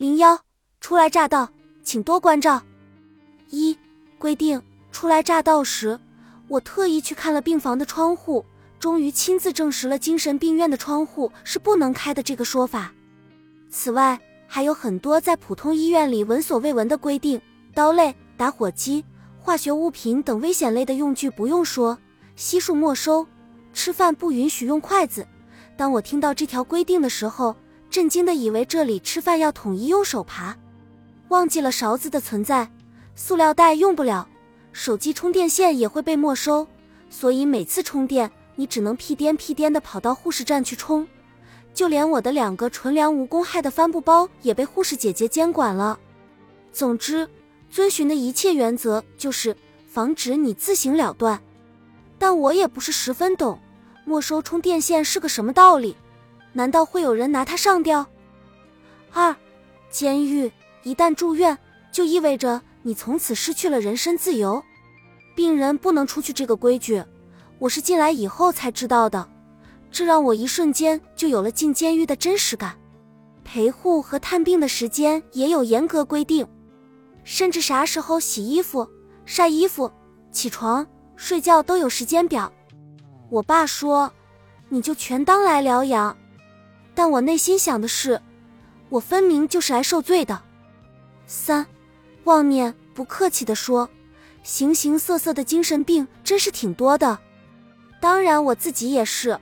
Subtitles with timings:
[0.00, 0.40] 零幺，
[0.80, 1.50] 初来乍到，
[1.82, 2.62] 请多关照。
[3.50, 3.76] 一
[4.18, 6.00] 规定，初来乍到时，
[6.48, 8.42] 我特意去看了病房的窗户，
[8.78, 12.94] 终于亲自证实了精神病院的窗户是不能开的这个说法。
[13.68, 17.38] 此外，还有很多在普通医院里闻所未闻的规定，
[17.74, 19.04] 刀类、打火机、
[19.38, 21.98] 化学物品等危险类的用具不用说，
[22.36, 23.26] 悉数没收。
[23.74, 25.28] 吃饭不允许用筷子。
[25.76, 27.54] 当我听到这条规定的时候，
[27.90, 30.56] 震惊的以为这里吃饭要统一用手扒，
[31.28, 32.70] 忘记了勺子的存在。
[33.16, 34.28] 塑料袋用不了，
[34.72, 36.66] 手机充电线也会被没收，
[37.10, 41.06] 所以每次充电你只能屁颠屁颠的跑到护士站去充。
[41.74, 45.98] 就连我的两个纯良无公害的帆布包也被护士姐姐监管了。
[46.72, 47.28] 总之，
[47.68, 49.56] 遵循的一切原则就是
[49.88, 51.40] 防止你自行了断。
[52.18, 53.58] 但我也不是十分懂，
[54.04, 55.96] 没收充电线是个什么道理？
[56.52, 58.06] 难道会有人拿它上吊？
[59.12, 59.34] 二，
[59.90, 60.50] 监狱
[60.82, 61.56] 一旦住院，
[61.92, 64.62] 就意味着你从此失去了人身自由，
[65.34, 67.02] 病人不能出去这个规矩，
[67.58, 69.28] 我是进来以后才知道的。
[69.90, 72.76] 这让我一瞬间就有了进监狱的真实感。
[73.42, 76.46] 陪护和探病的时间也有严格规定，
[77.24, 78.88] 甚至啥时候洗衣服、
[79.24, 79.90] 晒衣服、
[80.30, 82.52] 起床、睡觉都有时间表。
[83.28, 84.12] 我爸说
[84.70, 86.16] ：“你就全当来疗养。”
[86.94, 88.20] 但我内心想的是，
[88.88, 90.40] 我分明就是来受罪的。
[91.26, 91.66] 三，
[92.24, 93.88] 妄念不客气地说，
[94.42, 97.18] 形形色色的精神病真是挺多的，
[98.00, 99.38] 当然我自己也是。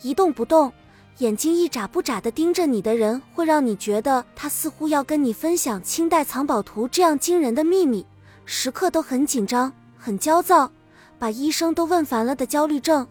[0.00, 0.72] 一动不动，
[1.18, 8.04] 眼睛一眨不眨的盯着你的人，会让你觉得他似乎要跟你分享清代藏宝图这样惊人的秘密，
[8.44, 10.72] 时刻都很紧张、很焦躁，
[11.18, 13.06] 把医生都问烦了的焦虑症，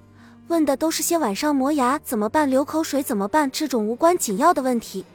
[0.48, 5.06] 问的都是些晚上磨牙怎么办、流口水怎么办这种无关紧要的问题，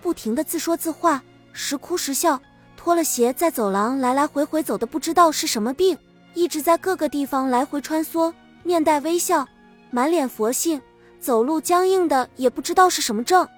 [0.00, 2.40] 不停的自说自话，时哭时笑，
[2.76, 5.98] 脱了鞋在走廊来来回回走的不知道是什么病，
[6.34, 9.46] 一直在各个地方来回穿梭，面带微笑，
[9.90, 10.80] 满脸佛性。
[11.18, 13.48] 走路僵硬的也不知道是什么症，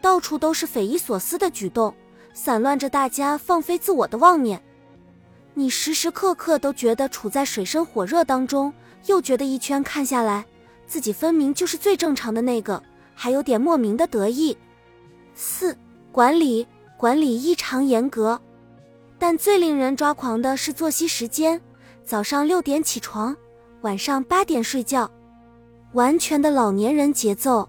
[0.00, 1.94] 到处都是匪夷所思的举动，
[2.34, 4.60] 散乱着大家放飞自我的妄念。
[5.54, 8.72] 你时时刻刻都觉得处在水深火热当中，
[9.06, 10.44] 又觉得一圈看下来，
[10.86, 12.82] 自己分明就是最正常的那个，
[13.14, 14.56] 还有点莫名的得意。
[15.34, 15.76] 四
[16.12, 16.66] 管理
[16.96, 18.40] 管理异常严格，
[19.18, 21.60] 但最令人抓狂的是作息时间，
[22.04, 23.36] 早上六点起床，
[23.82, 25.10] 晚上八点睡觉。
[25.92, 27.68] 完全的老年人节奏，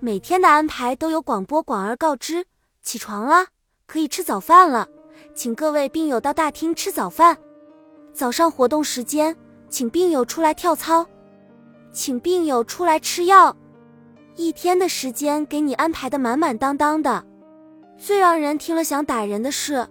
[0.00, 2.44] 每天的安排都有广播广而告知：
[2.82, 3.46] 起床啦，
[3.86, 4.88] 可以吃早饭了，
[5.34, 7.36] 请各位病友到大厅吃早饭。
[8.12, 9.36] 早上活动时间，
[9.68, 11.06] 请病友出来跳操，
[11.94, 13.56] 请病友出来吃药。
[14.36, 17.24] 一天的时间给你安排的满满当当的。
[17.96, 19.86] 最让人听了想打人的是，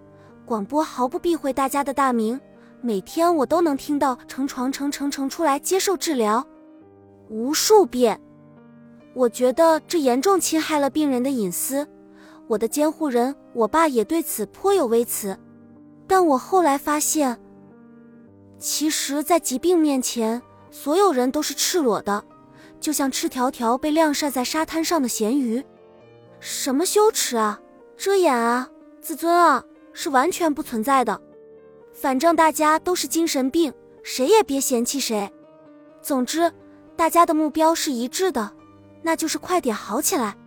[0.46, 2.40] 广播毫不避讳大家的大名，
[2.82, 6.46] 每天我都能听到成床成成成出来接受治疗。
[7.30, 8.20] 无数遍，
[9.16, 11.88] 我觉得这严重侵害了病人的隐私。
[12.50, 15.40] 我的监护人，我爸也对此颇有微词。
[16.06, 17.40] 但我后来发现，
[18.60, 20.42] 其实，在疾病面前，
[20.74, 22.26] 所有人都是赤裸的，
[22.80, 25.64] 就像赤条条被晾晒在沙滩上的咸鱼。
[26.40, 27.62] 什么羞耻啊，
[27.96, 28.68] 遮掩啊，
[29.00, 29.64] 自尊啊，
[29.94, 31.22] 是完全不存在的。
[31.94, 35.32] 反正大家都是精神病，谁也别嫌弃谁。
[36.02, 36.52] 总之。
[36.96, 38.52] 大家的目标是一致的，
[39.02, 40.38] 那就是快点好起来。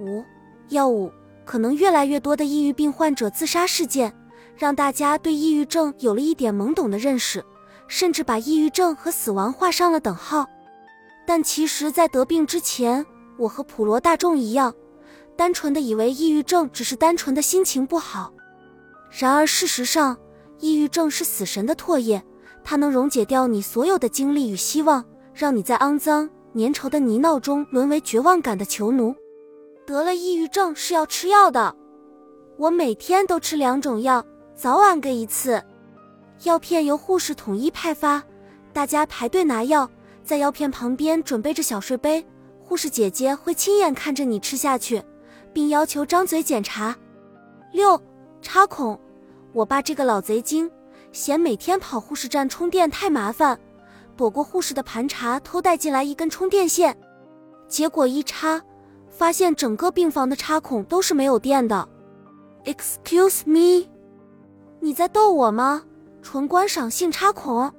[0.00, 0.24] 五
[0.70, 1.10] 幺五，
[1.44, 4.12] 可能越来越多的抑郁病患者自杀事件，
[4.56, 7.44] 让大家对抑郁症有了一点懵懂的认识，
[7.88, 10.46] 甚至把抑郁症和死亡画上了等号。
[11.26, 13.04] 但其实，在得病之前，
[13.36, 14.72] 我和普罗大众一样，
[15.36, 18.32] 单纯的以为抑郁症只是单纯的心情不好。
[19.10, 20.16] 然而事实上，
[20.60, 22.22] 抑郁症是死神的唾液，
[22.62, 25.04] 它能溶解掉你所有的精力与希望。
[25.34, 29.14] 让你在肮脏粘稠的泥淖中沦为绝望感的囚奴。
[29.86, 31.76] 得了抑郁症是要吃药的，
[32.56, 34.24] 我每天都吃两种药，
[34.56, 35.62] 早晚各一次。
[36.44, 38.22] 药片由护士统一派发，
[38.72, 39.90] 大家排队拿药，
[40.22, 42.24] 在药片旁边准备着小水杯，
[42.62, 45.02] 护士姐姐会亲眼看着你吃下去，
[45.52, 46.96] 并要求张嘴检查。
[47.72, 48.00] 六
[48.40, 48.98] 插孔，
[49.52, 50.70] 我爸这个老贼精，
[51.10, 53.58] 嫌每天跑护士站充电太麻烦。
[54.16, 56.96] 躲过护士的盘查，偷带进来一根充电线，
[57.66, 58.62] 结果一插，
[59.08, 61.88] 发现整个病房的插孔都是没有电的。
[62.64, 63.88] Excuse me，
[64.78, 65.82] 你在逗我吗？
[66.22, 67.72] 纯观赏性插孔，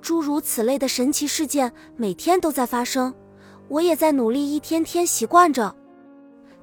[0.00, 3.12] 诸如此类的神奇事件每天都在发生，
[3.68, 5.74] 我也在努力一天天习惯着。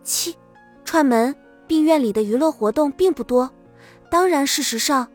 [0.03, 0.35] 七，
[0.83, 1.35] 串门
[1.67, 3.49] 病院里的娱乐活动并不多。
[4.09, 5.07] 当然，事实上，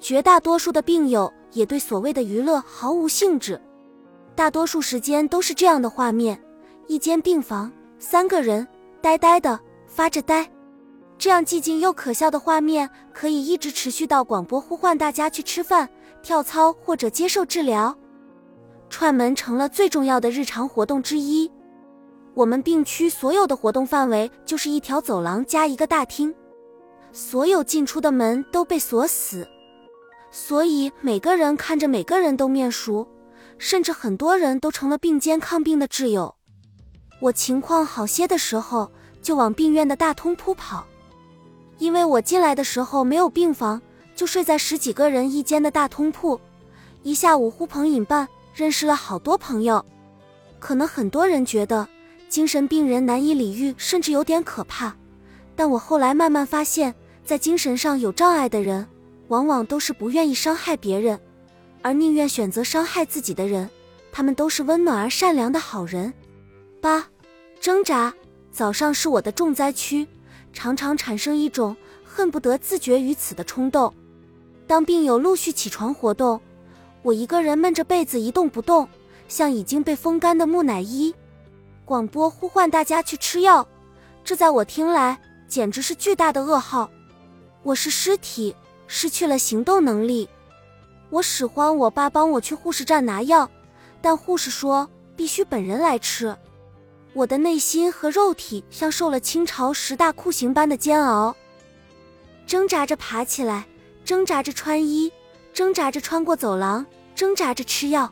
[0.00, 3.60] 绝大多数的病友也对所谓的娱乐毫无兴致。
[4.34, 6.42] 大多数时间都是这样的画面：
[6.86, 8.66] 一间病房，三个人
[9.00, 10.48] 呆呆的发着呆。
[11.22, 15.88] 这样寂静又可笑的画面，可以一直持续到广播呼唤大家去吃饭、
[16.20, 17.96] 跳操或者接受治疗。
[18.90, 21.48] 串门成了最重要的日常活动之一。
[22.34, 26.34] 我们病区所有的活动范围就是一条走廊加一个大厅，
[27.12, 29.46] 所有进出的门都被锁死，
[30.32, 33.06] 所以每个人看着每个人都面熟，
[33.58, 36.34] 甚至很多人都成了并肩抗病的挚友。
[37.20, 38.90] 我情况好些的时候，
[39.22, 40.84] 就往病院的大通铺跑，
[41.82, 43.82] 因为我进来的时候没有病房，
[44.14, 46.40] 就睡在十几个人一间的大通铺，
[47.02, 49.84] 一下午呼朋引伴，认识了好多朋友。
[50.60, 51.88] 可能很多人觉得。
[52.28, 54.96] 精神病人难以理喻，甚至有点可怕。
[55.56, 56.94] 但我后来慢慢发现，
[57.26, 58.86] 在精神上有障碍的人，
[59.26, 61.20] 往往都是不愿意伤害别人，
[61.82, 63.68] 而宁愿选择伤害自己的人，
[64.12, 66.14] 他们都是温暖而善良的好人。
[66.80, 67.04] 八，
[67.60, 68.14] 挣扎。
[68.52, 70.06] 早上是我的重灾区，
[70.52, 73.92] 常常产生一种恨不得自绝于此的冲动。
[74.66, 76.40] 当病友陆续起床活动，
[77.02, 78.88] 我一个人闷着被子一动不动，
[79.28, 81.14] 像已经被风干的木乃伊。
[81.84, 83.66] 广播呼唤大家去吃药，
[84.24, 86.88] 这在我听来简直是巨大的噩耗。
[87.62, 88.54] 我是尸体，
[88.86, 90.28] 失去了行动能力。
[91.10, 93.50] 我使唤我爸帮我去护士站拿药，
[94.00, 96.34] 但护士说必须本人来吃。
[97.14, 101.36] 我的内心和肉体像受了清朝十大酷刑般的煎熬，
[102.46, 103.66] 挣扎着爬起来，
[104.04, 105.12] 挣扎着穿衣，
[105.52, 108.10] 挣扎着穿过走廊，挣扎着吃药。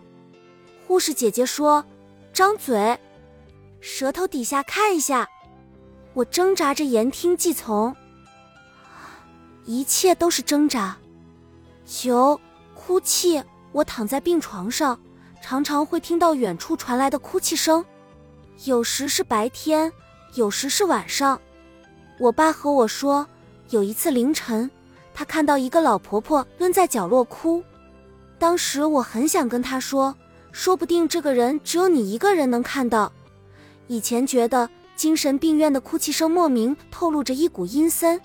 [0.86, 1.84] 护士姐姐说
[2.32, 2.98] ：“张嘴。”
[3.80, 5.26] 舌头底下看一下，
[6.12, 7.96] 我挣扎着言听计从，
[9.64, 10.96] 一切都是挣扎。
[11.86, 12.38] 九，
[12.74, 13.42] 哭泣。
[13.72, 14.98] 我躺在病床上，
[15.40, 17.84] 常常会听到远处传来的哭泣声，
[18.66, 19.90] 有时是白天，
[20.34, 21.40] 有时是晚上。
[22.18, 23.26] 我爸和我说，
[23.70, 24.70] 有一次凌晨，
[25.14, 27.64] 他看到一个老婆婆蹲在角落哭。
[28.38, 30.14] 当时我很想跟他说，
[30.52, 33.10] 说不定这个人只有你一个人能看到。
[33.86, 38.20] 以前觉得精神病院的哭泣声莫名透露着一股阴森，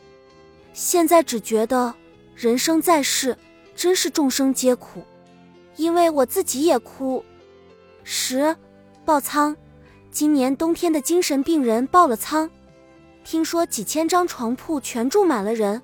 [0.74, 1.94] 现在只觉得
[2.36, 3.38] 人生在世
[3.74, 5.02] 真是众生皆苦，
[5.78, 7.24] 因为我自己也哭。
[8.04, 8.54] 十，
[9.06, 9.56] 爆仓，
[10.16, 12.50] 今年冬天的精神病人爆了仓，
[13.26, 15.82] 听说几千张床铺全住满了人，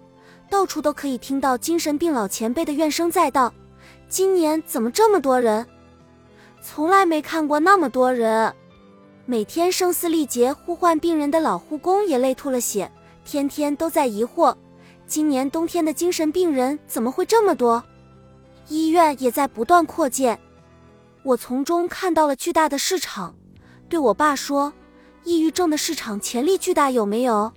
[0.50, 3.54] 到处都可以听到精神病老前辈的怨声载道。
[4.08, 5.68] 今年怎么这么多人？
[6.62, 8.56] 从来没看过那么多人。
[9.26, 12.90] 每天声嘶力竭呼唤病人的老护工也累吐了血，
[13.26, 14.56] 天天都在疑惑：
[15.06, 17.84] 今年冬天的精神病人怎么会这么多？
[18.70, 20.40] 医院也在不断扩建，
[21.22, 23.36] 我从中看到了巨大的市场，
[23.92, 24.72] 对我爸说
[25.26, 27.52] ：“抑郁症的市场潜力巨大，有没有？”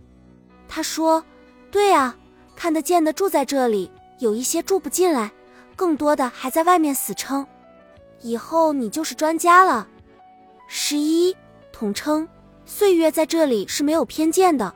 [0.69, 1.25] 他说
[1.70, 2.16] ：“对啊，
[2.56, 3.88] 看得见的住在这里，
[4.19, 5.31] 有一些住不进来，
[5.76, 7.46] 更多的还在外面死撑。
[8.20, 9.86] 以后你就是专家了。”
[10.66, 11.34] 十一。
[11.72, 12.28] 统称
[12.64, 14.75] 岁月在这里是没有偏见的，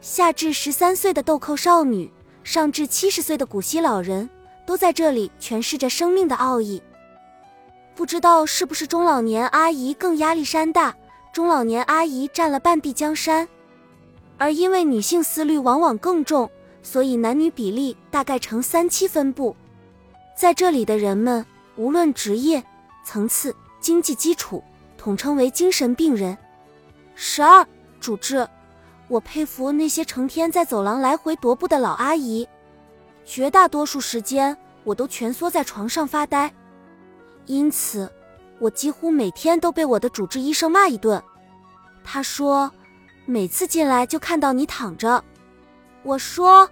[0.00, 2.12] 下至十三岁的豆蔻少女，
[2.44, 4.30] 上至七十岁的古稀老人，
[4.64, 6.80] 都在这里诠释着生命的奥义。
[7.96, 10.94] 不知道是不是中老年阿姨更压力山大，
[11.32, 13.48] 中老年阿姨占了半壁江山，
[14.36, 16.48] 而因为女性思虑往往更重，
[16.82, 19.56] 所以男女比例大概呈三七分布。
[20.36, 21.44] 在这里的人们，
[21.76, 22.62] 无论职业
[23.02, 24.62] 层次、经济基础。
[24.98, 26.36] 统称为精神病人。
[27.14, 27.64] 十二
[28.00, 28.44] 主治，
[29.06, 32.48] 我佩服那些成天在走廊来回踱步的老阿姨，
[33.24, 36.52] 绝大多数时间我都蜷缩在床上发呆，
[37.46, 38.12] 因此
[38.58, 41.22] 我几乎每天都被我的主治医生骂一顿。
[42.04, 42.70] 他说，
[43.24, 45.24] 每次进来就看到你躺着。
[46.02, 46.68] 我说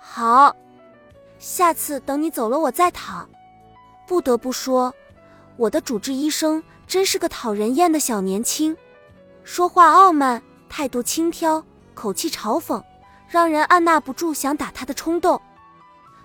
[0.00, 0.56] 好，
[1.38, 3.28] 下次等你走了我再躺。
[4.06, 4.92] 不得不说，
[5.56, 6.62] 我的主治医生。
[6.84, 8.76] 真是个讨人厌的小年轻，
[9.44, 11.64] 说话傲慢，态度轻佻，
[11.94, 12.82] 口气嘲讽，
[13.28, 15.40] 让人按捺不住想打他的冲动。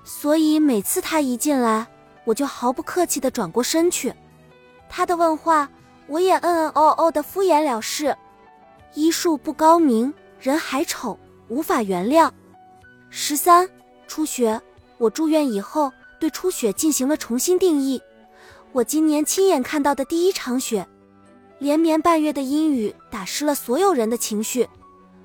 [0.04, 1.88] 所以每次他一进来，
[2.28, 4.14] 我就毫不客气地转过身去。
[4.90, 5.70] 他的问话，
[6.08, 8.14] 我也嗯嗯哦哦地敷衍了事。
[8.96, 11.18] 医术不高明，人还丑，
[11.48, 12.30] 无法原谅。
[13.10, 13.70] 十三，
[14.08, 14.62] 出血。
[14.98, 18.02] 我住院以后，对出血进行了重新定义。
[18.74, 20.86] 我今年亲眼看到的第一场雪，
[21.60, 24.68] 连绵半月的阴雨打湿了所有人的情绪，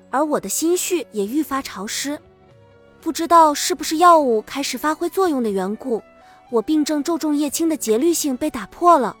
[0.09, 2.17] 而我的心绪也愈发潮湿。
[3.01, 6.01] 不知道是不是药物开始发挥作用的缘故，
[6.53, 9.17] 我病症昼重夜轻的节律性被打破了，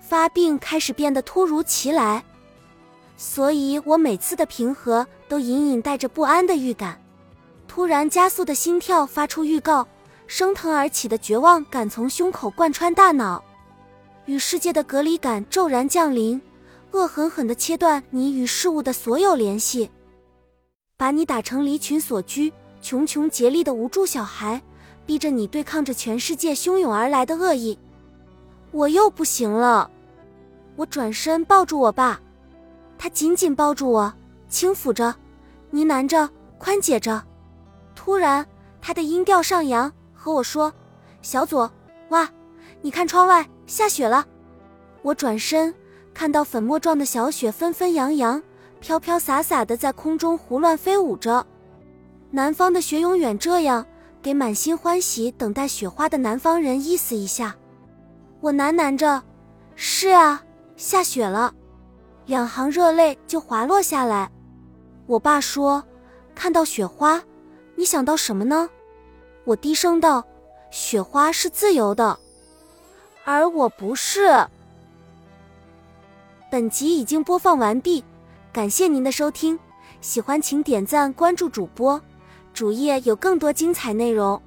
[0.00, 2.24] 发病开始变得突如其来，
[3.18, 6.98] 所以我每次的平和都隐隐带着不安的预感。
[7.68, 9.86] 突然加速的心跳发出预告，
[10.26, 13.44] 升腾而起的绝望感从胸口贯穿大脑，
[14.24, 16.40] 与世界的隔离感骤然降临，
[16.92, 19.90] 恶狠狠地切断你与事物的所有联系，
[20.96, 22.50] 把你打成离群索居。
[22.80, 24.62] 穷穷竭力的无助小孩，
[25.06, 27.78] 逼着你对抗着全世界汹涌而来的恶意。
[28.70, 29.90] 我又不行了，
[30.76, 32.20] 我转身抱住我爸，
[32.98, 34.12] 他紧紧抱住我，
[34.48, 35.14] 轻抚着，
[35.70, 37.22] 呢喃着，宽解着。
[37.94, 38.44] 突然，
[38.80, 40.72] 他的音调上扬，和我说
[41.22, 41.70] ：“小左，
[42.08, 42.28] 哇，
[42.82, 44.26] 你看窗外下雪了。”
[45.02, 45.72] 我转身，
[46.12, 48.42] 看到粉末状的小雪纷纷扬扬，
[48.80, 51.46] 飘飘洒洒的在空中胡乱飞舞着。
[52.30, 53.86] 南方的雪永远这样，
[54.24, 57.54] 给满心欢喜等待雪花的南方人意思一下。
[58.40, 59.22] 我喃喃着
[59.76, 60.42] ：“是啊，
[60.76, 61.52] 下雪了。”
[62.24, 64.30] 两行热泪就滑落下来。
[65.04, 65.84] 我爸说
[66.34, 67.22] ：“看到雪花，
[67.74, 68.66] 你想到什么呢？”
[69.44, 70.24] 我低声道
[70.72, 72.18] ：“雪花是自由的，
[73.26, 74.48] 而我不是。”
[76.50, 78.02] 本集已经播放完毕，
[78.54, 79.58] 感谢您的收听，
[80.00, 82.00] 喜欢请点赞关注主播。
[82.54, 84.40] 主页有更多精彩内容。